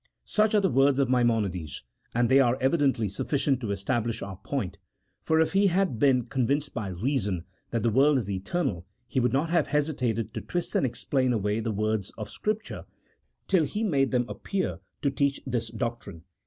[0.25, 1.83] Such are the words of Maimonides,
[2.15, 4.79] and they are evidently sufficient to establish our point:
[5.21, 9.19] for if he had been con vinced by reason that the world is eternal, he
[9.19, 12.85] would not have hesitated to twist and explain away the words of Scripture
[13.47, 16.23] till he made them appear to teach this doc trine.